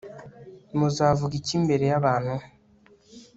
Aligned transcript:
muzavuga 0.77 1.33
iki 1.39 1.53
imbere 1.59 1.83
y'abantu 1.91 2.33